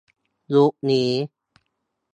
[0.53, 1.09] ยุคนี้